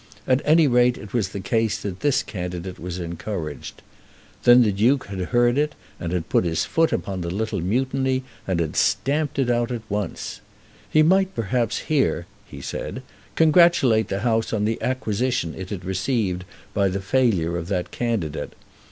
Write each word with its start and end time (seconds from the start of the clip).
At 0.27 0.41
any 0.45 0.65
rate 0.65 0.97
it 0.97 1.13
was 1.13 1.29
the 1.29 1.39
case 1.39 1.79
that 1.83 1.99
this 1.99 2.23
candidate 2.23 2.79
was 2.79 2.97
encouraged. 2.97 3.83
Then 4.45 4.63
the 4.63 4.71
Duke 4.71 5.05
had 5.05 5.19
heard 5.25 5.59
it, 5.59 5.75
and 5.99 6.11
had 6.11 6.27
put 6.27 6.43
his 6.43 6.65
foot 6.65 6.91
upon 6.91 7.21
the 7.21 7.29
little 7.29 7.61
mutiny, 7.61 8.23
and 8.47 8.59
had 8.59 8.75
stamped 8.75 9.37
it 9.37 9.47
out 9.51 9.69
at 9.71 9.83
once. 9.89 10.41
He 10.89 11.03
might 11.03 11.35
perhaps 11.35 11.81
here," 11.85 12.25
he 12.47 12.61
said, 12.61 13.03
"congratulate 13.35 14.07
the 14.07 14.21
House 14.21 14.51
on 14.51 14.65
the 14.65 14.81
acquisition 14.81 15.53
it 15.53 15.69
had 15.69 15.85
received 15.85 16.45
by 16.73 16.87
the 16.87 16.99
failure 16.99 17.55
of 17.55 17.67
that 17.67 17.91
candidate. 17.91 18.53